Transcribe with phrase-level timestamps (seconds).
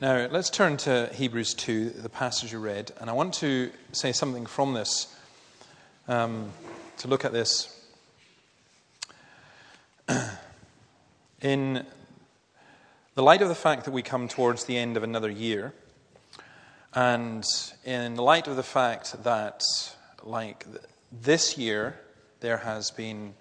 [0.00, 4.12] Now, let's turn to Hebrews 2, the passage you read, and I want to say
[4.12, 5.14] something from this,
[6.08, 6.52] um,
[7.00, 7.86] to look at this.
[11.42, 11.84] In
[13.14, 15.74] the light of the fact that we come towards the end of another year,
[16.94, 17.44] and
[17.84, 19.62] in the light of the fact that,
[20.22, 20.64] like
[21.12, 22.00] this year,
[22.40, 23.34] there has been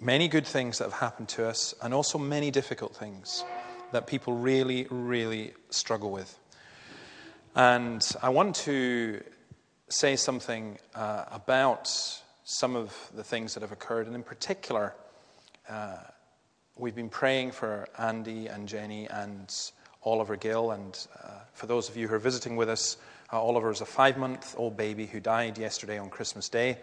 [0.00, 3.44] many good things that have happened to us, and also many difficult things
[3.92, 6.38] that people really, really struggle with.
[7.54, 9.22] And I want to
[9.88, 11.90] say something uh, about
[12.44, 14.94] some of the things that have occurred, and in particular,
[15.68, 15.96] uh,
[16.76, 19.54] we've been praying for Andy and Jenny and
[20.02, 20.70] Oliver Gill.
[20.70, 22.96] And uh, for those of you who are visiting with us,
[23.32, 26.78] uh, Oliver is a five month old baby who died yesterday on Christmas Day.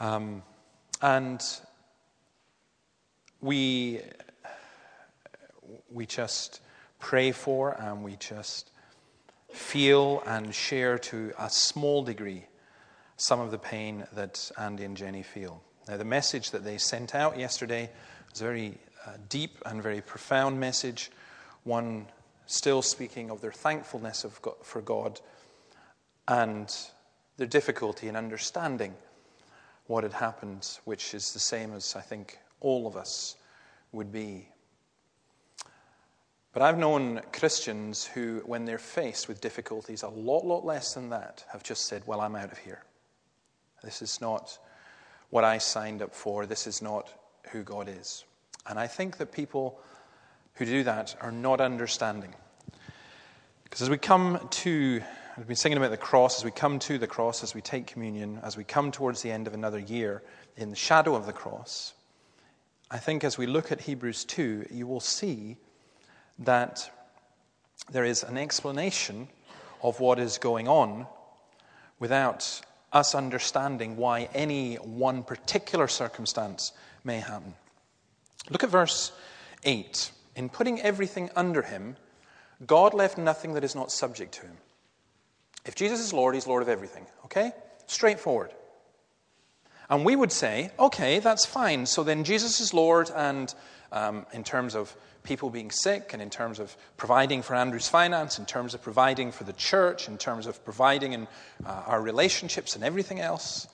[0.00, 0.42] Um,
[1.02, 1.42] and
[3.40, 4.00] we
[5.90, 6.60] we just
[6.98, 8.70] pray for and we just
[9.52, 12.46] feel and share to a small degree
[13.16, 15.62] some of the pain that Andy and Jenny feel.
[15.88, 17.90] Now, the message that they sent out yesterday
[18.30, 21.10] was a very uh, deep and very profound message,
[21.64, 22.06] one
[22.46, 25.20] still speaking of their thankfulness of God, for God
[26.28, 26.74] and
[27.36, 28.94] their difficulty in understanding
[29.86, 33.36] what had happened, which is the same as I think all of us
[33.90, 34.48] would be
[36.52, 41.10] but I've known Christians who, when they're faced with difficulties, a lot, lot less than
[41.10, 42.82] that, have just said, Well, I'm out of here.
[43.82, 44.58] This is not
[45.30, 46.44] what I signed up for.
[46.46, 47.12] This is not
[47.50, 48.24] who God is.
[48.66, 49.80] And I think that people
[50.54, 52.34] who do that are not understanding.
[53.64, 55.02] Because as we come to,
[55.38, 57.86] we've been singing about the cross, as we come to the cross, as we take
[57.86, 60.22] communion, as we come towards the end of another year
[60.56, 61.94] in the shadow of the cross,
[62.90, 65.56] I think as we look at Hebrews 2, you will see
[66.40, 66.90] that
[67.90, 69.28] there is an explanation
[69.82, 71.06] of what is going on
[71.98, 72.60] without
[72.92, 76.72] us understanding why any one particular circumstance
[77.04, 77.54] may happen.
[78.50, 79.12] Look at verse
[79.64, 80.10] 8.
[80.36, 81.96] In putting everything under him,
[82.66, 84.56] God left nothing that is not subject to him.
[85.64, 87.06] If Jesus is Lord, he's Lord of everything.
[87.24, 87.52] Okay?
[87.86, 88.50] Straightforward.
[89.88, 91.86] And we would say, okay, that's fine.
[91.86, 93.52] So then Jesus is Lord, and
[93.90, 98.38] um, in terms of people being sick, and in terms of providing for Andrew's finance,
[98.38, 101.28] in terms of providing for the church, in terms of providing in
[101.64, 103.68] uh, our relationships and everything else.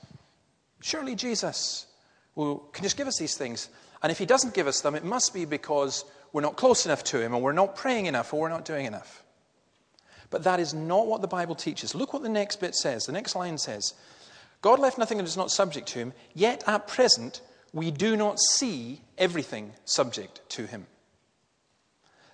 [0.80, 1.86] Surely Jesus
[2.34, 3.68] will, can just give us these things.
[4.02, 7.02] And if he doesn't give us them, it must be because we're not close enough
[7.04, 9.24] to him, or we're not praying enough, or we're not doing enough.
[10.30, 11.94] But that is not what the Bible teaches.
[11.94, 13.04] Look what the next bit says.
[13.04, 13.94] The next line says
[14.60, 17.40] God left nothing that is not subject to him, yet at present
[17.72, 20.86] we do not see everything subject to him.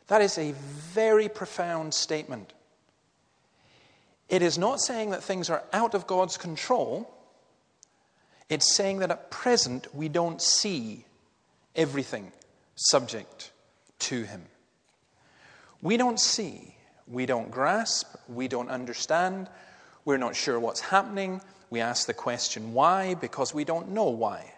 [0.08, 0.52] That is a
[0.92, 2.52] very profound statement.
[4.28, 7.10] It is not saying that things are out of God's control.
[8.48, 11.04] It's saying that at present we don't see
[11.74, 12.32] everything
[12.74, 13.50] subject
[14.00, 14.42] to Him.
[15.82, 16.74] We don't see,
[17.06, 19.48] we don't grasp, we don't understand,
[20.04, 21.40] we're not sure what's happening.
[21.70, 24.52] We ask the question why because we don't know why.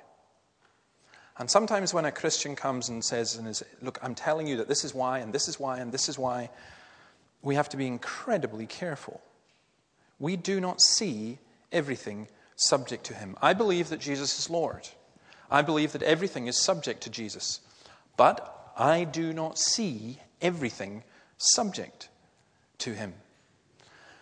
[1.38, 4.68] And sometimes when a Christian comes and says, and is, Look, I'm telling you that
[4.68, 6.50] this is why, and this is why, and this is why,
[7.42, 9.20] we have to be incredibly careful.
[10.18, 11.38] We do not see
[11.70, 13.36] everything subject to him.
[13.42, 14.88] I believe that Jesus is Lord.
[15.50, 17.60] I believe that everything is subject to Jesus.
[18.16, 21.04] But I do not see everything
[21.36, 22.08] subject
[22.78, 23.12] to him.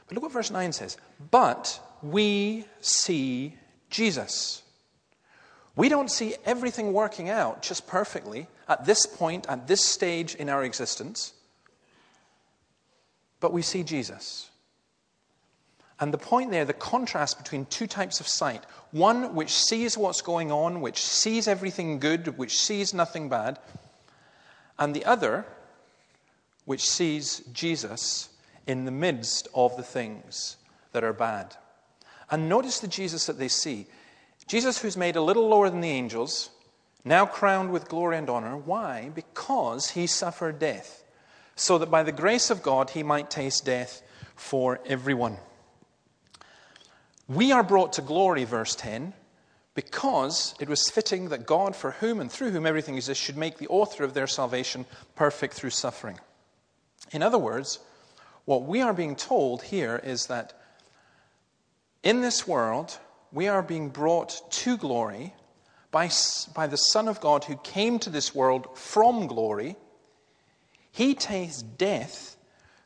[0.06, 0.96] But look what verse 9 says.
[1.30, 3.56] But we see
[3.88, 4.63] Jesus.
[5.76, 10.48] We don't see everything working out just perfectly at this point, at this stage in
[10.48, 11.32] our existence,
[13.40, 14.50] but we see Jesus.
[16.00, 20.22] And the point there, the contrast between two types of sight one which sees what's
[20.22, 23.58] going on, which sees everything good, which sees nothing bad,
[24.78, 25.44] and the other
[26.64, 28.28] which sees Jesus
[28.66, 30.56] in the midst of the things
[30.92, 31.56] that are bad.
[32.30, 33.86] And notice the Jesus that they see.
[34.46, 36.50] Jesus, who's made a little lower than the angels,
[37.04, 38.56] now crowned with glory and honor.
[38.56, 39.10] Why?
[39.14, 41.04] Because he suffered death,
[41.56, 44.02] so that by the grace of God he might taste death
[44.36, 45.38] for everyone.
[47.26, 49.14] We are brought to glory, verse 10,
[49.74, 53.58] because it was fitting that God, for whom and through whom everything exists, should make
[53.58, 56.18] the author of their salvation perfect through suffering.
[57.12, 57.78] In other words,
[58.44, 60.52] what we are being told here is that
[62.02, 62.98] in this world,
[63.34, 65.34] we are being brought to glory
[65.90, 66.08] by,
[66.54, 69.76] by the Son of God who came to this world from glory.
[70.92, 72.36] He tastes death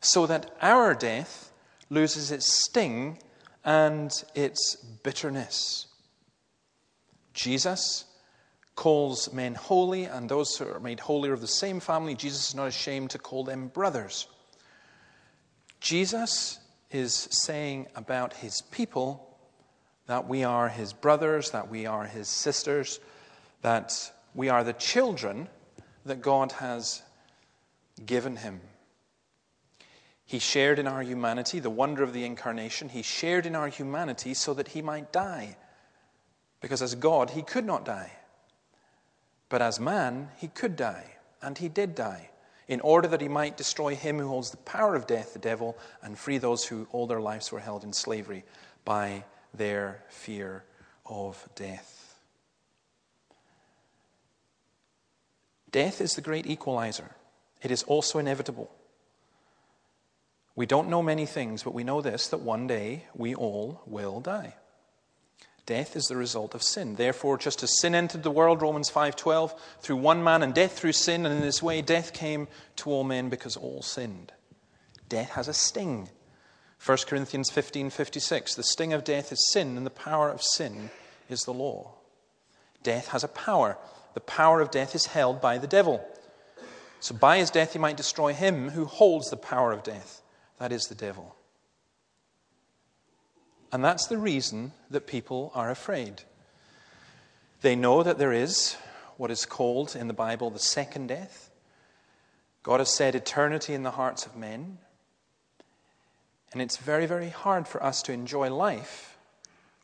[0.00, 1.52] so that our death
[1.90, 3.18] loses its sting
[3.62, 5.86] and its bitterness.
[7.34, 8.06] Jesus
[8.74, 12.14] calls men holy, and those who are made holy are of the same family.
[12.14, 14.28] Jesus is not ashamed to call them brothers.
[15.80, 16.58] Jesus
[16.90, 19.27] is saying about his people
[20.08, 22.98] that we are his brothers, that we are his sisters,
[23.62, 25.48] that we are the children
[26.04, 27.02] that God has
[28.04, 28.60] given him.
[30.24, 32.88] He shared in our humanity, the wonder of the incarnation.
[32.88, 35.56] He shared in our humanity so that he might die.
[36.60, 38.12] Because as God, he could not die.
[39.50, 42.30] But as man, he could die, and he did die,
[42.66, 45.76] in order that he might destroy him who holds the power of death, the devil,
[46.02, 48.44] and free those who all their lives were held in slavery
[48.84, 49.24] by
[49.54, 50.64] their fear
[51.06, 52.18] of death.
[55.70, 57.14] Death is the great equalizer,
[57.62, 58.70] it is also inevitable.
[60.56, 64.20] We don't know many things, but we know this that one day we all will
[64.20, 64.54] die.
[65.66, 66.96] Death is the result of sin.
[66.96, 70.94] Therefore, just as sin entered the world, Romans 5:12, through one man and death through
[70.94, 74.32] sin, and in this way death came to all men because all sinned.
[75.08, 76.08] Death has a sting.
[76.78, 80.90] 1 Corinthians 15:56, the sting of death is sin, and the power of sin
[81.28, 81.92] is the law.
[82.82, 83.76] Death has a power.
[84.14, 86.06] The power of death is held by the devil.
[87.00, 90.22] So by his death he might destroy him who holds the power of death.
[90.58, 91.36] That is the devil.
[93.70, 96.22] And that's the reason that people are afraid.
[97.60, 98.76] They know that there is
[99.16, 101.50] what is called in the Bible the second death.
[102.62, 104.78] God has said eternity in the hearts of men.
[106.52, 109.18] And it's very, very hard for us to enjoy life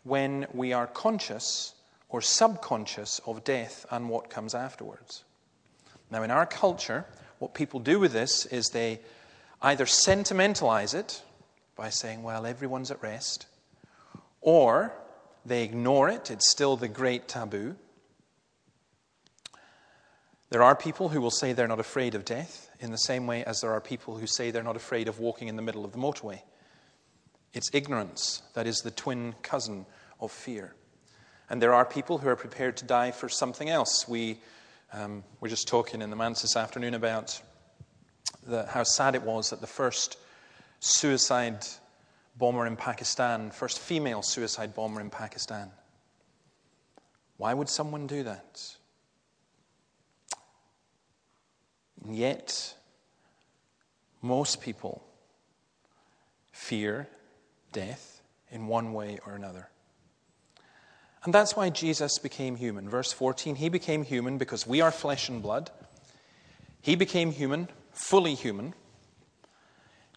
[0.02, 1.74] when we are conscious
[2.08, 5.24] or subconscious of death and what comes afterwards.
[6.10, 7.04] Now, in our culture,
[7.38, 9.00] what people do with this is they
[9.60, 11.22] either sentimentalize it
[11.76, 13.46] by saying, well, everyone's at rest,
[14.40, 14.92] or
[15.44, 17.74] they ignore it, it's still the great taboo.
[20.50, 23.44] There are people who will say they're not afraid of death, in the same way
[23.44, 25.92] as there are people who say they're not afraid of walking in the middle of
[25.92, 26.40] the motorway.
[27.54, 29.86] It's ignorance that is the twin cousin
[30.20, 30.74] of fear.
[31.48, 34.08] And there are people who are prepared to die for something else.
[34.08, 34.40] We
[34.92, 37.40] um, were just talking in the manse this afternoon about
[38.46, 40.18] the, how sad it was that the first
[40.80, 41.64] suicide
[42.36, 45.70] bomber in Pakistan, first female suicide bomber in Pakistan.
[47.36, 48.60] Why would someone do that?
[52.04, 52.74] And yet,
[54.22, 55.04] most people
[56.52, 57.08] fear
[57.74, 59.68] death in one way or another.
[61.24, 62.88] And that's why Jesus became human.
[62.88, 65.70] Verse 14, he became human because we are flesh and blood.
[66.80, 68.74] He became human, fully human,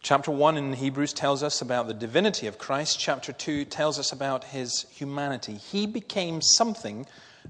[0.00, 3.00] Chapter 1 in Hebrews tells us about the divinity of Christ.
[3.00, 5.54] Chapter 2 tells us about his humanity.
[5.54, 7.04] He became something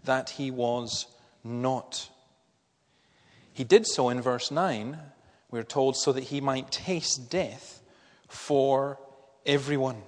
[0.05, 1.07] that he was
[1.45, 2.09] not.
[3.53, 4.99] He did so in verse 9,
[5.51, 7.83] we're told, so that he might taste death
[8.29, 8.99] for
[9.49, 10.03] everyone.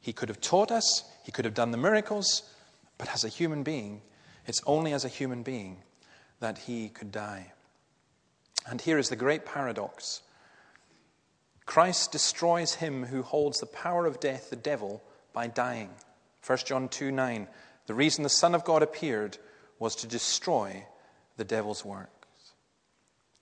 [0.00, 2.42] He could have taught us, he could have done the miracles,
[2.96, 4.00] but as a human being,
[4.46, 5.82] it's only as a human being
[6.38, 7.52] that he could die.
[8.66, 10.22] And here is the great paradox
[11.66, 15.90] Christ destroys him who holds the power of death, the devil, by dying.
[16.44, 17.46] 1 John 2 9.
[17.86, 19.38] The reason the Son of God appeared
[19.78, 20.84] was to destroy
[21.36, 22.10] the devil's works.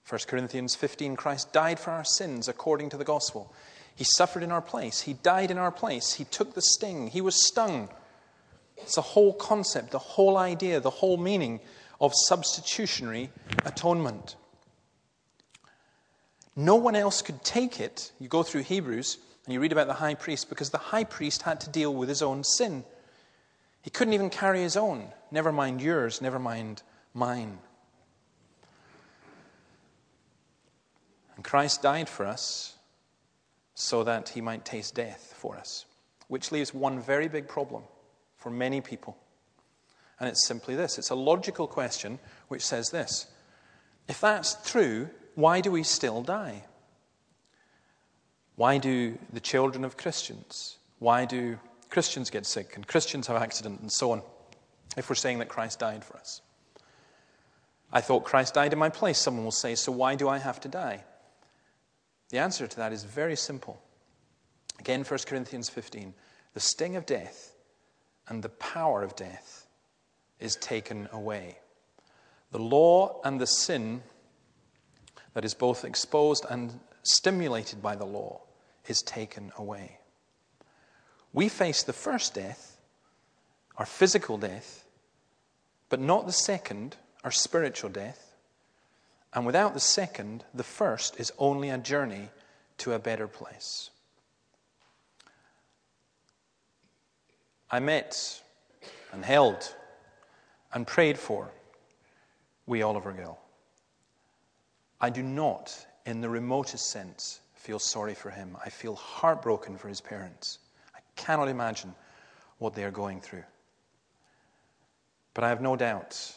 [0.07, 3.51] 1 Corinthians 15 Christ died for our sins according to the gospel.
[3.99, 5.01] He suffered in our place.
[5.01, 6.13] He died in our place.
[6.13, 7.07] He took the sting.
[7.07, 7.89] He was stung.
[8.77, 11.59] It's the whole concept, the whole idea, the whole meaning
[11.99, 13.29] of substitutionary
[13.65, 14.37] atonement.
[16.55, 18.13] No one else could take it.
[18.21, 21.41] You go through Hebrews and you read about the high priest because the high priest
[21.41, 22.85] had to deal with his own sin.
[23.81, 27.59] He couldn't even carry his own, never mind yours, never mind mine.
[31.35, 32.77] And Christ died for us
[33.81, 35.85] so that he might taste death for us,
[36.27, 37.81] which leaves one very big problem
[38.35, 39.15] for many people.
[40.19, 42.19] And it's simply this it's a logical question
[42.49, 43.27] which says this
[44.09, 46.65] If that's true, why do we still die?
[48.57, 51.57] Why do the children of Christians, why do
[51.89, 54.21] Christians get sick and Christians have accidents and so on,
[54.97, 56.41] if we're saying that Christ died for us?
[57.93, 60.59] I thought Christ died in my place, someone will say, so why do I have
[60.59, 61.05] to die?
[62.29, 63.81] The answer to that is very simple.
[64.79, 66.13] Again, 1 Corinthians 15.
[66.53, 67.53] The sting of death
[68.27, 69.67] and the power of death
[70.39, 71.57] is taken away.
[72.51, 74.01] The law and the sin
[75.33, 78.41] that is both exposed and stimulated by the law
[78.87, 79.99] is taken away.
[81.33, 82.77] We face the first death,
[83.77, 84.83] our physical death,
[85.89, 88.28] but not the second, our spiritual death.
[89.33, 92.29] And without the second, the first is only a journey
[92.79, 93.89] to a better place.
[97.69, 98.41] I met
[99.13, 99.75] and held
[100.73, 101.51] and prayed for
[102.65, 103.37] wee Oliver Gill.
[105.01, 108.57] I do not, in the remotest sense, feel sorry for him.
[108.63, 110.59] I feel heartbroken for his parents.
[110.95, 111.93] I cannot imagine
[112.57, 113.43] what they are going through.
[115.33, 116.35] But I have no doubt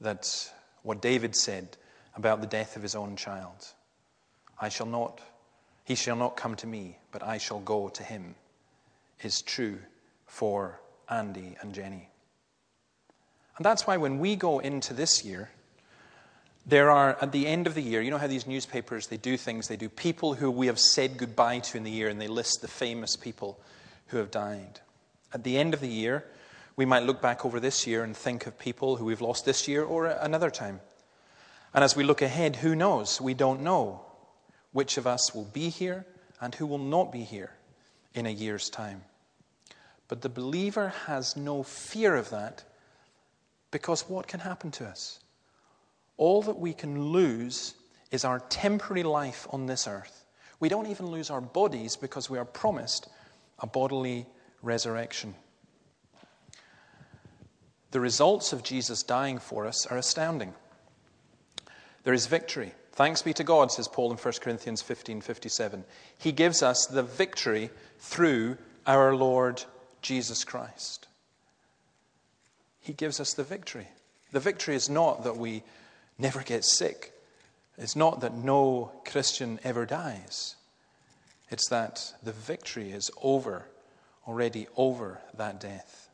[0.00, 1.76] that what David said
[2.16, 3.66] about the death of his own child,
[4.60, 5.20] I shall not,
[5.84, 8.34] he shall not come to me, but I shall go to him,
[9.22, 9.78] is true
[10.26, 12.08] for Andy and Jenny.
[13.56, 15.50] And that's why when we go into this year,
[16.66, 19.36] there are, at the end of the year, you know how these newspapers, they do
[19.36, 22.28] things, they do people who we have said goodbye to in the year, and they
[22.28, 23.60] list the famous people
[24.06, 24.80] who have died.
[25.32, 26.24] At the end of the year,
[26.76, 29.68] we might look back over this year and think of people who we've lost this
[29.68, 30.80] year or another time.
[31.74, 33.20] And as we look ahead, who knows?
[33.20, 34.00] We don't know
[34.72, 36.06] which of us will be here
[36.40, 37.50] and who will not be here
[38.14, 39.02] in a year's time.
[40.06, 42.62] But the believer has no fear of that
[43.72, 45.18] because what can happen to us?
[46.16, 47.74] All that we can lose
[48.12, 50.24] is our temporary life on this earth.
[50.60, 53.08] We don't even lose our bodies because we are promised
[53.58, 54.26] a bodily
[54.62, 55.34] resurrection.
[57.90, 60.54] The results of Jesus dying for us are astounding.
[62.04, 62.72] There is victory.
[62.92, 65.84] Thanks be to God, says Paul in 1 Corinthians 15 57.
[66.16, 68.56] He gives us the victory through
[68.86, 69.64] our Lord
[70.00, 71.08] Jesus Christ.
[72.80, 73.88] He gives us the victory.
[74.32, 75.62] The victory is not that we
[76.18, 77.12] never get sick,
[77.78, 80.54] it's not that no Christian ever dies.
[81.50, 83.66] It's that the victory is over,
[84.26, 86.08] already over that death.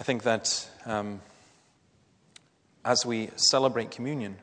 [0.00, 1.20] I think that um,
[2.86, 4.36] as we celebrate communion,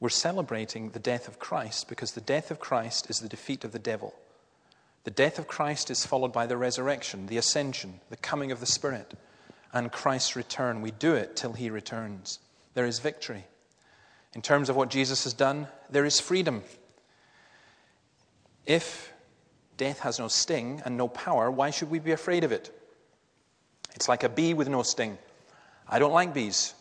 [0.00, 3.70] we're celebrating the death of Christ because the death of Christ is the defeat of
[3.70, 4.12] the devil.
[5.04, 8.66] The death of Christ is followed by the resurrection, the ascension, the coming of the
[8.66, 9.14] Spirit,
[9.72, 10.82] and Christ's return.
[10.82, 12.40] We do it till he returns.
[12.74, 13.44] There is victory.
[14.34, 16.64] In terms of what Jesus has done, there is freedom.
[18.66, 19.12] If
[19.76, 22.76] death has no sting and no power, why should we be afraid of it?
[23.94, 25.18] It's like a bee with no sting.
[25.88, 26.74] I don't like bees.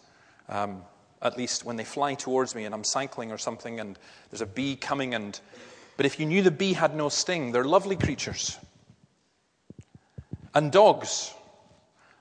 [0.50, 0.84] Um,
[1.22, 3.98] at least when they fly towards me and I'm cycling or something and
[4.30, 5.40] there's a bee coming and
[5.96, 8.58] but if you knew the bee had no sting, they're lovely creatures.
[10.56, 11.34] And dogs.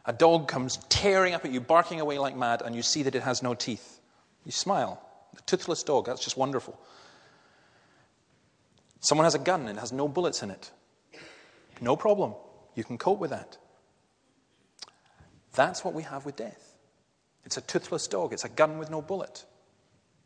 [0.04, 3.14] A dog comes tearing up at you, barking away like mad, and you see that
[3.14, 4.00] it has no teeth.
[4.44, 5.00] You smile.
[5.38, 6.78] A toothless dog, that's just wonderful.
[9.00, 10.70] Someone has a gun and has no bullets in it.
[11.80, 12.34] No problem.
[12.74, 13.56] You can cope with that.
[15.54, 16.71] That's what we have with death.
[17.44, 19.44] It's a toothless dog, it's a gun with no bullet.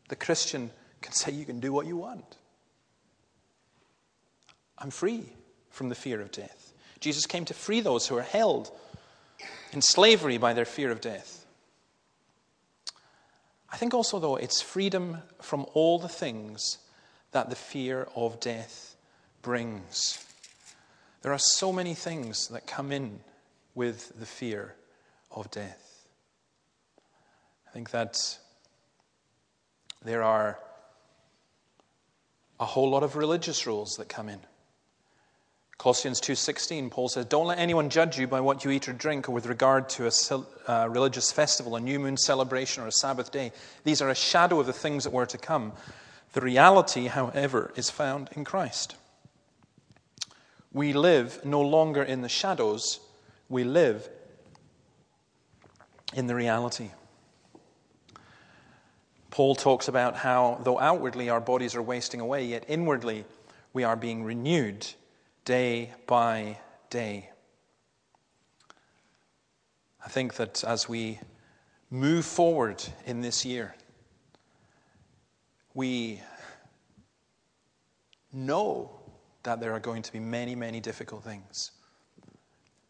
[0.09, 0.71] The Christian
[1.01, 2.37] can say, You can do what you want.
[4.77, 5.23] I'm free
[5.69, 6.73] from the fear of death.
[6.99, 8.71] Jesus came to free those who are held
[9.71, 11.45] in slavery by their fear of death.
[13.71, 16.77] I think also, though, it's freedom from all the things
[17.31, 18.95] that the fear of death
[19.41, 20.23] brings.
[21.21, 23.19] There are so many things that come in
[23.75, 24.75] with the fear
[25.31, 25.86] of death.
[27.77, 28.39] I think that
[30.03, 30.57] there are
[32.59, 34.39] a whole lot of religious rules that come in.
[35.77, 39.29] Colossians 2:16 Paul says, "Don't let anyone judge you by what you eat or drink
[39.29, 40.11] or with regard to a
[40.67, 43.51] uh, religious festival, a new moon celebration or a Sabbath day.
[43.83, 45.73] These are a shadow of the things that were to come.
[46.33, 48.95] The reality, however, is found in Christ.
[50.73, 52.99] We live no longer in the shadows,
[53.49, 54.09] we live
[56.15, 56.89] in the reality."
[59.37, 63.23] Paul talks about how, though outwardly our bodies are wasting away, yet inwardly
[63.71, 64.87] we are being renewed
[65.45, 66.57] day by
[66.89, 67.29] day.
[70.03, 71.19] I think that as we
[71.91, 73.75] move forward in this year,
[75.75, 76.19] we
[78.33, 78.89] know
[79.43, 81.73] that there are going to be many, many difficult things.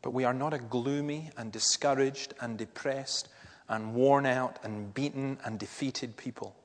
[0.01, 3.27] But we are not a gloomy and discouraged and depressed
[3.69, 6.55] and worn out and beaten and defeated people.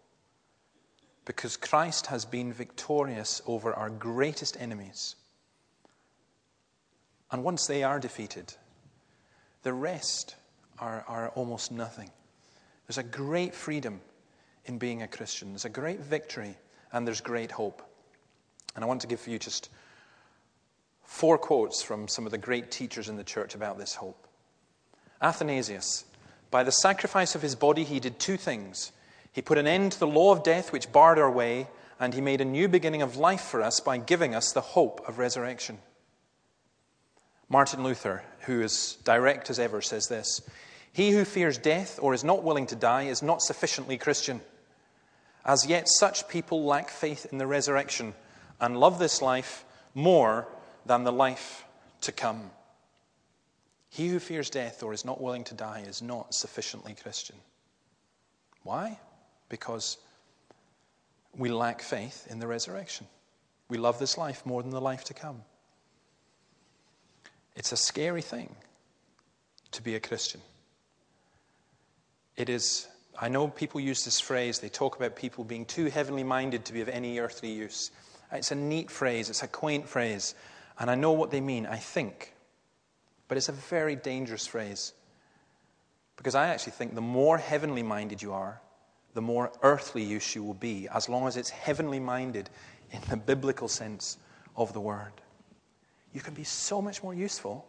[1.24, 5.16] Because Christ has been victorious over our greatest enemies.
[7.30, 8.52] And once they are defeated,
[9.62, 10.36] the rest
[10.78, 12.10] are, are almost nothing.
[12.86, 14.00] There's a great freedom
[14.66, 16.56] in being a Christian, there's a great victory
[16.92, 17.82] and there's great hope.
[18.74, 19.70] And I want to give you just
[21.04, 24.26] four quotes from some of the great teachers in the church about this hope.
[25.20, 26.04] Athanasius,
[26.52, 28.92] by the sacrifice of his body, he did two things.
[29.32, 31.66] He put an end to the law of death which barred our way,
[31.98, 35.00] and he made a new beginning of life for us by giving us the hope
[35.08, 35.78] of resurrection.
[37.48, 40.42] Martin Luther, who is direct as ever, says this
[40.92, 44.42] He who fears death or is not willing to die is not sufficiently Christian.
[45.44, 48.14] As yet, such people lack faith in the resurrection
[48.60, 50.46] and love this life more
[50.84, 51.64] than the life
[52.02, 52.50] to come.
[53.92, 57.36] He who fears death or is not willing to die is not sufficiently Christian.
[58.62, 58.98] Why?
[59.50, 59.98] Because
[61.36, 63.06] we lack faith in the resurrection.
[63.68, 65.42] We love this life more than the life to come.
[67.54, 68.54] It's a scary thing
[69.72, 70.40] to be a Christian.
[72.38, 72.88] It is,
[73.20, 76.72] I know people use this phrase, they talk about people being too heavenly minded to
[76.72, 77.90] be of any earthly use.
[78.32, 80.34] It's a neat phrase, it's a quaint phrase,
[80.78, 82.32] and I know what they mean, I think.
[83.32, 84.92] But it's a very dangerous phrase.
[86.18, 88.60] Because I actually think the more heavenly minded you are,
[89.14, 92.50] the more earthly use you will be, as long as it's heavenly minded
[92.90, 94.18] in the biblical sense
[94.54, 95.14] of the word.
[96.12, 97.66] You can be so much more useful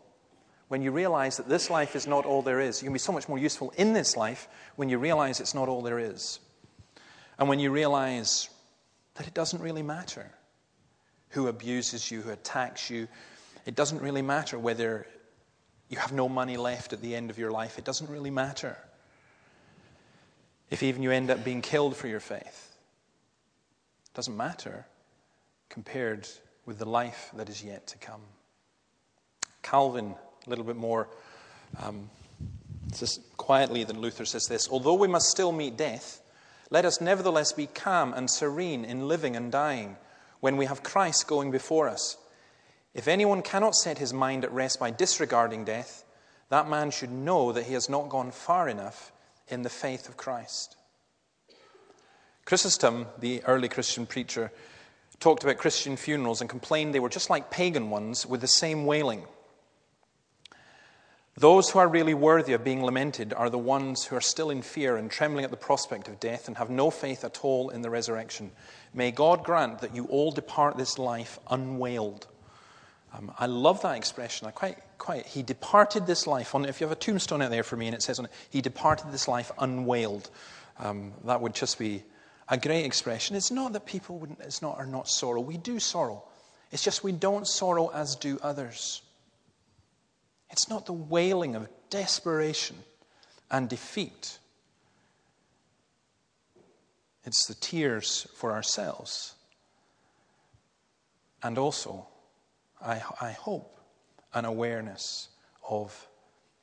[0.68, 2.82] when you realize that this life is not all there is.
[2.82, 5.70] You can be so much more useful in this life when you realize it's not
[5.70, 6.42] all there is.
[7.40, 8.50] And when you realize
[9.14, 10.30] that it doesn't really matter
[11.30, 13.08] who abuses you, who attacks you.
[13.66, 15.08] It doesn't really matter whether
[15.94, 17.78] you have no money left at the end of your life.
[17.78, 18.76] It doesn't really matter.
[20.72, 22.76] If even you end up being killed for your faith,
[24.08, 24.88] it doesn't matter
[25.70, 26.28] compared
[26.66, 28.22] with the life that is yet to come.
[29.62, 30.16] Calvin,
[30.48, 31.10] a little bit more
[31.84, 32.10] um,
[32.98, 36.24] just quietly than Luther, says this Although we must still meet death,
[36.72, 39.98] let us nevertheless be calm and serene in living and dying
[40.40, 42.18] when we have Christ going before us.
[42.94, 46.06] If anyone cannot set his mind at rest by disregarding death,
[46.50, 49.12] that man should know that he has not gone far enough
[49.48, 50.76] in the faith of Christ.
[52.46, 54.52] Chrysostom, the early Christian preacher,
[55.20, 58.86] talked about Christian funerals and complained they were just like pagan ones with the same
[58.86, 59.24] wailing.
[61.36, 64.62] Those who are really worthy of being lamented are the ones who are still in
[64.62, 67.82] fear and trembling at the prospect of death and have no faith at all in
[67.82, 68.52] the resurrection.
[68.94, 72.28] May God grant that you all depart this life unwailed.
[73.14, 74.48] Um, I love that expression.
[74.48, 75.26] I quite, quite.
[75.28, 76.56] He departed this life.
[76.56, 78.32] On, if you have a tombstone out there for me and it says on it,
[78.50, 80.30] He departed this life unwailed,
[80.80, 82.04] um, that would just be
[82.50, 83.36] a great expression.
[83.36, 85.42] It's not that people wouldn't, it's not, are not sorrow.
[85.42, 86.24] We do sorrow.
[86.72, 89.04] It's just we don't sorrow as do others.
[90.50, 92.78] It's not the wailing of desperation
[93.52, 94.40] and defeat.
[97.26, 99.36] It's the tears for ourselves.
[101.42, 102.08] And also,
[102.84, 103.80] I, I hope,
[104.34, 105.30] an awareness
[105.68, 106.08] of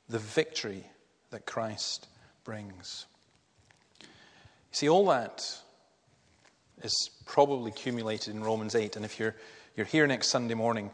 [0.09, 0.83] the victory
[1.31, 2.07] that Christ
[2.43, 3.05] brings.
[4.01, 4.07] You
[4.73, 5.45] see, all that
[6.83, 8.95] is probably accumulated in Romans 8.
[8.95, 9.35] And if you're,
[9.75, 10.91] you're here next Sunday morning,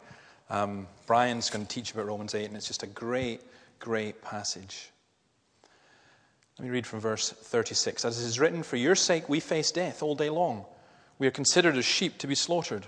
[0.50, 3.42] um, Brian's going to teach about Romans 8, and it's just a great,
[3.80, 4.92] great passage.
[6.58, 8.06] Let me read from verse 36.
[8.06, 10.66] As it is written, For your sake we face death all day long.
[11.20, 12.88] We are considered as sheep to be slaughtered.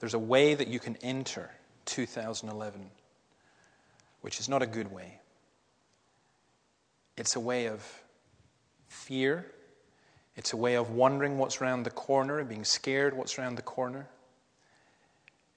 [0.00, 1.50] there's a way that you can enter
[1.86, 2.90] 2011,
[4.20, 5.20] which is not a good way.
[7.16, 7.84] It's a way of
[8.86, 9.46] fear.
[10.36, 13.62] It's a way of wondering what's around the corner and being scared what's around the
[13.62, 14.06] corner.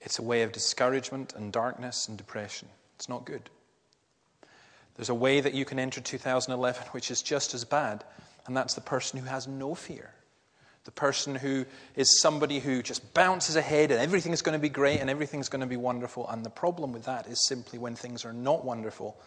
[0.01, 2.67] It's a way of discouragement and darkness and depression.
[2.95, 3.49] It's not good.
[4.95, 8.03] There's a way that you can enter 2011 which is just as bad,
[8.47, 10.11] and that's the person who has no fear.
[10.83, 11.65] The person who
[11.95, 15.49] is somebody who just bounces ahead and everything is going to be great and everything's
[15.49, 16.27] going to be wonderful.
[16.27, 19.19] And the problem with that is simply when things are not wonderful,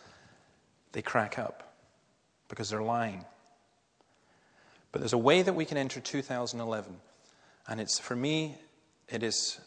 [0.92, 1.74] they crack up
[2.48, 3.24] because they're lying.
[4.90, 6.96] But there's a way that we can enter 2011.
[7.68, 8.56] And it's, for me,
[9.08, 9.60] it is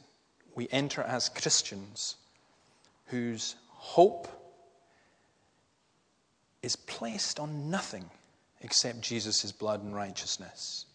[0.56, 2.15] we enter as Christians
[3.06, 4.28] whose hope
[6.63, 8.10] is placed on nothing
[8.62, 10.87] except Jesus' blood and righteousness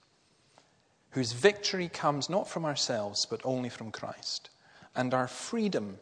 [1.13, 4.51] whose victory comes not from ourselves, but only from Christ.
[4.95, 5.99] And our freedom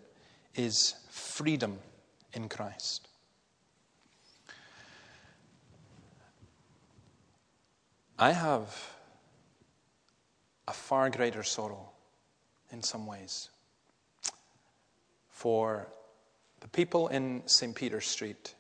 [0.55, 1.79] is freedom
[2.33, 3.09] in Christ.
[8.19, 8.93] I have
[10.69, 11.91] a far greater sorrow
[12.71, 13.49] in some ways
[15.31, 15.89] for
[16.61, 17.75] the people in St.
[17.75, 18.55] Peter's Street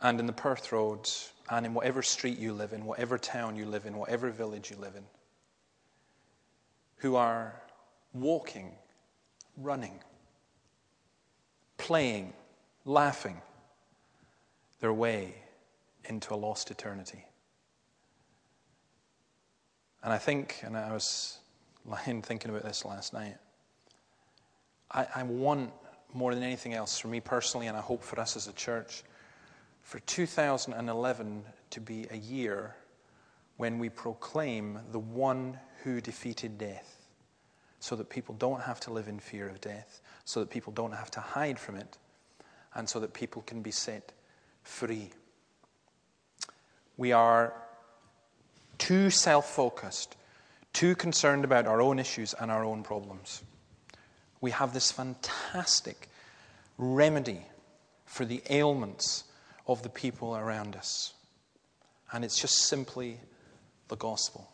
[0.00, 1.08] and in the Perth Road
[1.48, 4.76] and in whatever street you live in, whatever town you live in, whatever village you
[4.76, 5.04] live in,
[7.00, 7.60] who are
[8.12, 8.72] walking,
[9.56, 10.00] running,
[11.78, 12.32] playing,
[12.84, 13.40] laughing
[14.80, 15.34] their way
[16.04, 17.24] into a lost eternity.
[20.02, 21.38] And I think, and I was
[21.84, 23.36] lying thinking about this last night,
[24.90, 25.72] I, I want
[26.12, 29.04] more than anything else for me personally, and I hope for us as a church,
[29.82, 32.74] for 2011 to be a year
[33.56, 37.00] when we proclaim the one who defeated death
[37.80, 40.92] so that people don't have to live in fear of death, so that people don't
[40.92, 41.96] have to hide from it,
[42.74, 44.12] and so that people can be set
[44.62, 45.10] free.
[46.98, 47.54] We are
[48.76, 50.14] too self focused,
[50.74, 53.42] too concerned about our own issues and our own problems.
[54.42, 56.08] We have this fantastic
[56.76, 57.40] remedy
[58.04, 59.24] for the ailments
[59.66, 61.14] of the people around us.
[62.12, 63.20] And it's just simply
[63.88, 64.50] the gospel.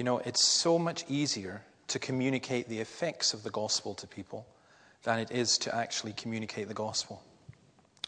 [0.00, 4.46] You know, it's so much easier to communicate the effects of the gospel to people
[5.02, 7.22] than it is to actually communicate the gospel.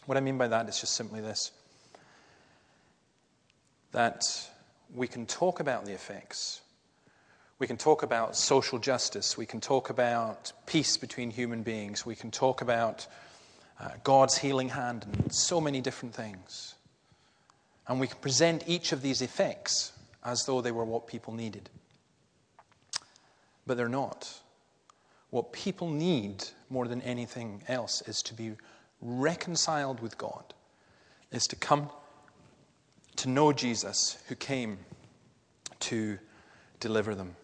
[0.07, 1.51] What I mean by that is just simply this
[3.91, 4.23] that
[4.95, 6.61] we can talk about the effects.
[7.59, 9.37] We can talk about social justice.
[9.37, 12.07] We can talk about peace between human beings.
[12.07, 13.05] We can talk about
[13.79, 16.73] uh, God's healing hand and so many different things.
[17.87, 19.91] And we can present each of these effects
[20.25, 21.69] as though they were what people needed.
[23.65, 24.41] But they're not.
[25.29, 28.51] What people need more than anything else is to be
[29.01, 30.53] reconciled with God,
[31.31, 31.89] is to come
[33.17, 34.77] to know Jesus who came
[35.81, 36.17] to
[36.79, 37.35] deliver them.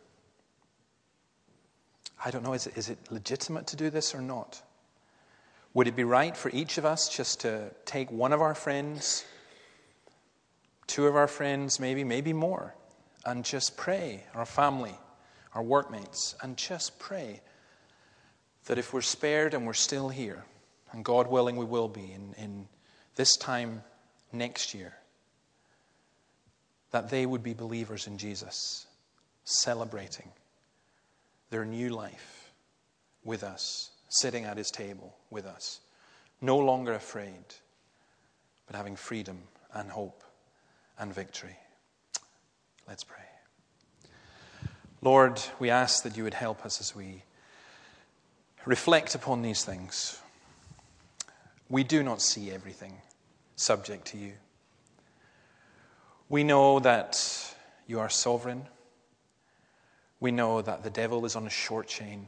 [2.24, 4.62] I don't know, is it, is it legitimate to do this or not?
[5.74, 9.26] Would it be right for each of us just to take one of our friends,
[10.88, 12.76] two of our friends, maybe, maybe more,
[13.26, 14.98] and just pray, our family,
[15.54, 17.42] our workmates, and just pray
[18.66, 20.44] that if we're spared and we're still here,
[20.92, 22.68] and God willing we will be in, in
[23.16, 23.84] this time
[24.32, 24.94] next year,
[26.92, 28.86] that they would be believers in Jesus,
[29.44, 30.30] celebrating
[31.50, 32.52] their new life
[33.24, 35.80] with us sitting at his table with us,
[36.42, 37.44] no longer afraid,
[38.68, 39.40] but having freedom
[39.74, 40.24] and hope
[40.98, 41.56] and victory.
[42.88, 43.29] Let's pray.
[45.02, 47.24] Lord, we ask that you would help us as we
[48.66, 50.20] reflect upon these things.
[51.70, 52.98] We do not see everything
[53.56, 54.34] subject to you.
[56.28, 57.56] We know that
[57.88, 58.66] you are sovereign.
[60.20, 62.28] We know that the devil is on a short chain.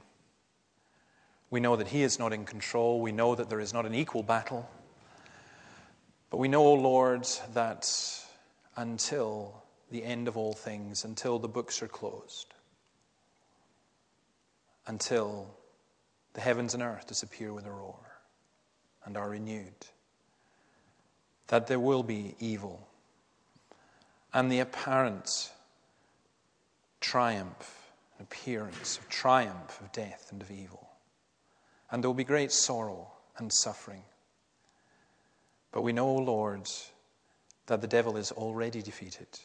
[1.50, 3.02] We know that He is not in control.
[3.02, 4.70] We know that there is not an equal battle.
[6.30, 7.94] But we know, Lord, that
[8.78, 12.51] until the end of all things, until the books are closed,
[14.92, 15.48] until
[16.34, 18.20] the heavens and earth disappear with a roar
[19.06, 19.86] and are renewed,
[21.48, 22.86] that there will be evil
[24.34, 25.50] and the apparent
[27.00, 30.90] triumph, appearance of triumph of death and of evil.
[31.90, 34.04] And there will be great sorrow and suffering.
[35.72, 36.70] But we know, Lord,
[37.68, 39.40] that the devil is already defeated,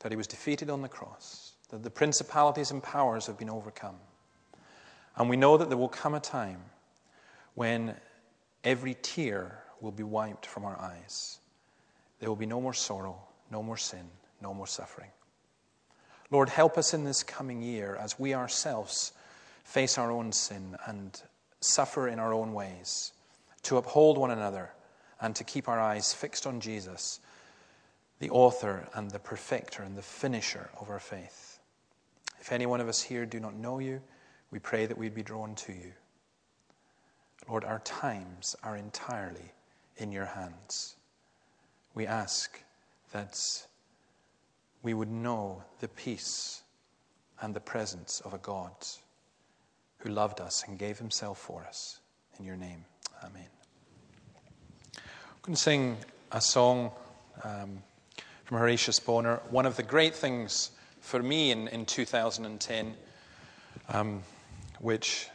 [0.00, 3.96] that he was defeated on the cross, that the principalities and powers have been overcome.
[5.20, 6.62] And we know that there will come a time
[7.54, 7.94] when
[8.64, 11.40] every tear will be wiped from our eyes.
[12.20, 14.08] There will be no more sorrow, no more sin,
[14.40, 15.10] no more suffering.
[16.30, 19.12] Lord, help us in this coming year as we ourselves
[19.62, 21.20] face our own sin and
[21.60, 23.12] suffer in our own ways,
[23.64, 24.70] to uphold one another,
[25.20, 27.20] and to keep our eyes fixed on Jesus,
[28.20, 31.58] the author and the perfecter and the finisher of our faith.
[32.40, 34.00] If any one of us here do not know you,
[34.50, 35.92] we pray that we'd be drawn to you.
[37.48, 39.52] Lord, our times are entirely
[39.96, 40.96] in your hands.
[41.94, 42.62] We ask
[43.12, 43.38] that
[44.82, 46.62] we would know the peace
[47.40, 48.72] and the presence of a God
[49.98, 52.00] who loved us and gave himself for us.
[52.38, 52.84] In your name,
[53.22, 53.46] amen.
[54.96, 55.02] I'm
[55.42, 55.96] going to sing
[56.32, 56.90] a song
[57.44, 57.82] um,
[58.44, 59.42] from Horatius Bonar.
[59.50, 62.94] One of the great things for me in, in 2010,
[63.88, 64.22] um,
[64.80, 65.28] which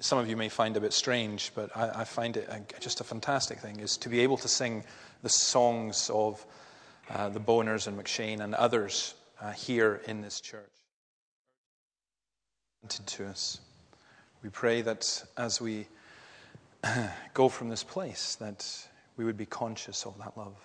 [0.00, 3.00] some of you may find a bit strange, but I, I find it a, just
[3.00, 4.84] a fantastic thing, is to be able to sing
[5.22, 6.44] the songs of
[7.10, 10.70] uh, the Bonars and McCheyne and others uh, here in this church.
[13.06, 13.60] To us.
[14.42, 15.88] We pray that as we
[17.34, 18.66] go from this place, that
[19.16, 20.56] we would be conscious of that love.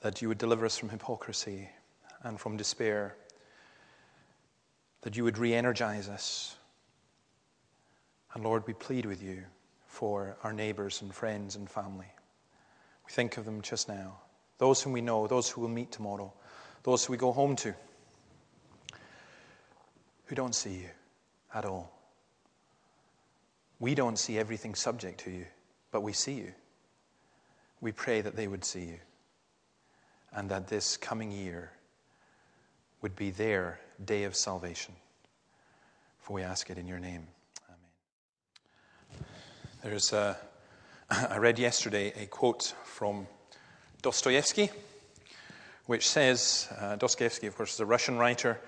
[0.00, 1.68] That you would deliver us from hypocrisy
[2.22, 3.16] and from despair.
[5.02, 6.56] That you would re energize us.
[8.34, 9.44] And Lord, we plead with you
[9.86, 12.06] for our neighbors and friends and family.
[13.06, 14.18] We think of them just now.
[14.58, 16.32] Those whom we know, those who we'll meet tomorrow,
[16.82, 17.74] those who we go home to,
[20.26, 20.90] who don't see you
[21.54, 21.90] at all.
[23.80, 25.46] We don't see everything subject to you,
[25.90, 26.52] but we see you.
[27.80, 28.98] We pray that they would see you
[30.32, 31.72] and that this coming year
[33.02, 34.94] would be their day of salvation.
[36.18, 37.26] For we ask it in your name.
[37.68, 39.26] Amen.
[39.82, 40.36] There's a,
[41.10, 43.26] I read yesterday a quote from
[44.02, 44.70] Dostoevsky,
[45.86, 48.60] which says uh, Dostoevsky, of course, is a Russian writer,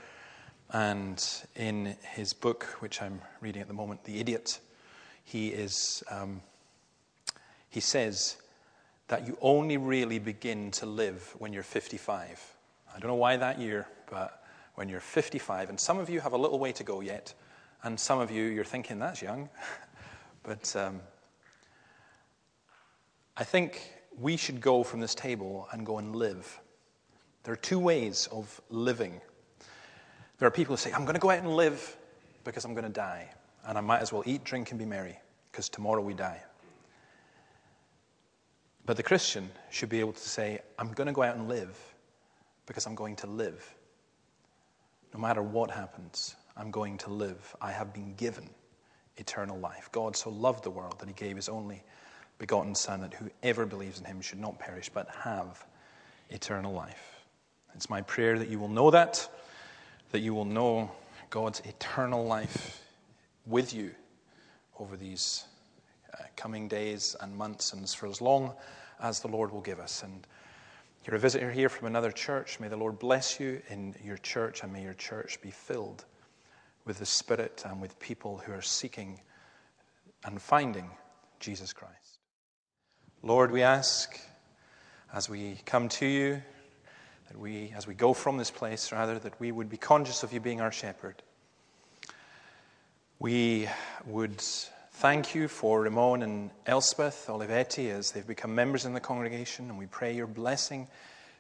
[0.73, 4.59] and in his book, which I'm reading at the moment, The Idiot,
[5.25, 6.41] he, is, um,
[7.69, 8.37] he says
[9.09, 12.55] that you only really begin to live when you're 55.
[12.95, 14.45] I don't know why that year, but
[14.75, 17.33] when you're 55, and some of you have a little way to go yet,
[17.83, 19.49] and some of you, you're thinking, that's young.
[20.43, 21.01] but um,
[23.39, 26.61] I think we should go from this table and go and live.
[27.45, 29.19] There are two ways of living.
[30.39, 31.97] There are people who say, I'm going to go out and live
[32.45, 33.31] because I'm going to die,
[33.67, 35.19] and I might as well eat, drink, and be merry
[35.51, 36.43] because tomorrow we die.
[38.85, 41.79] But the Christian should be able to say, I'm going to go out and live
[42.67, 43.75] because I'm going to live.
[45.13, 47.55] No matter what happens, I'm going to live.
[47.61, 48.49] I have been given
[49.17, 49.91] eternal life.
[49.93, 51.83] God so loved the world that he gave his only
[52.39, 55.65] begotten Son, that whoever believes in him should not perish, but have
[56.31, 57.25] eternal life.
[57.75, 59.29] It's my prayer that you will know that,
[60.11, 60.91] that you will know
[61.31, 62.83] God's eternal life
[63.47, 63.93] with you
[64.79, 65.45] over these
[66.13, 68.53] uh, coming days and months and for as long
[69.01, 70.03] as the Lord will give us.
[70.03, 70.27] And
[71.05, 72.61] you're a visitor here from another church.
[72.61, 76.05] May the Lord bless you in your church and may your church be filled
[76.85, 79.21] with the Spirit and with people who are seeking
[80.25, 80.91] and finding
[81.41, 82.19] Jesus Christ.
[83.23, 84.19] Lord, we ask
[85.13, 86.43] as we come to you,
[87.29, 90.33] that we, as we go from this place, rather, that we would be conscious of
[90.33, 91.23] you being our shepherd.
[93.19, 93.69] We
[94.07, 94.43] would
[95.03, 99.77] thank you for Ramon and Elspeth Olivetti as they've become members in the congregation, and
[99.77, 100.87] we pray your blessing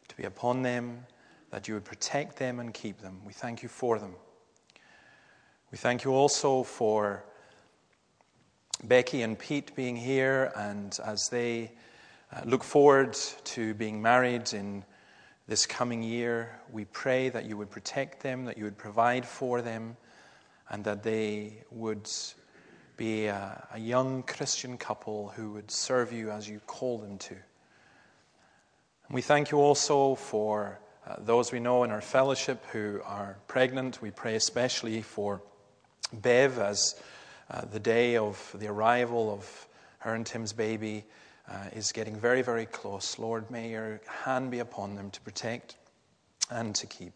[0.08, 1.06] to be upon them,
[1.52, 3.20] that you would protect them and keep them.
[3.24, 4.16] We thank you for them.
[5.70, 7.22] We thank you also for
[8.82, 11.70] Becky and Pete being here, and as they
[12.32, 13.12] uh, look forward
[13.44, 14.84] to being married in
[15.46, 19.62] this coming year, we pray that you would protect them, that you would provide for
[19.62, 19.96] them,
[20.68, 22.10] and that they would
[22.96, 27.34] be a, a young Christian couple who would serve you as you call them to.
[27.34, 33.36] And we thank you also for uh, those we know in our fellowship who are
[33.48, 34.00] pregnant.
[34.00, 35.42] We pray especially for
[36.12, 37.00] Bev as
[37.50, 41.04] uh, the day of the arrival of her and Tim's baby
[41.48, 43.18] uh, is getting very, very close.
[43.18, 45.76] Lord, may your hand be upon them to protect
[46.50, 47.12] and to keep.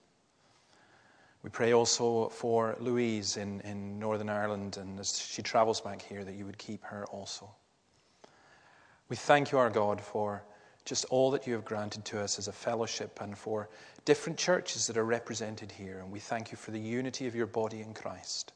[1.47, 6.25] We pray also for Louise in, in Northern Ireland, and as she travels back here,
[6.25, 7.49] that you would keep her also.
[9.09, 10.43] We thank you, our God, for
[10.85, 13.69] just all that you have granted to us as a fellowship and for
[14.05, 16.01] different churches that are represented here.
[16.01, 18.53] And we thank you for the unity of your body in Christ.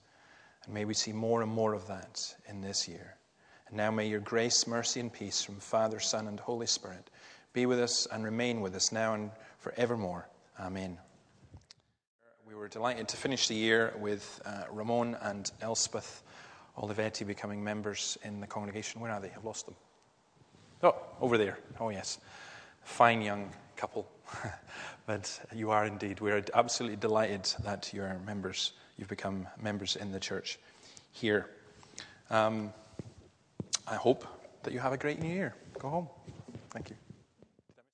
[0.64, 3.14] And may we see more and more of that in this year.
[3.68, 7.08] And now may your grace, mercy, and peace from Father, Son, and Holy Spirit
[7.52, 10.28] be with us and remain with us now and forevermore.
[10.58, 10.98] Amen.
[12.50, 16.24] We were delighted to finish the year with uh, Ramon and Elspeth
[16.76, 19.00] Olivetti becoming members in the congregation.
[19.00, 19.30] Where are they?
[19.36, 19.76] I've lost them.
[20.82, 21.58] Oh, over there.
[21.78, 22.18] Oh, yes.
[22.82, 24.10] Fine young couple.
[25.06, 26.20] but you are indeed.
[26.20, 30.58] We're absolutely delighted that you're members you've become members in the church
[31.12, 31.50] here.
[32.30, 32.72] Um,
[33.86, 34.26] I hope
[34.64, 35.54] that you have a great new year.
[35.78, 36.08] Go home.
[36.70, 36.96] Thank you.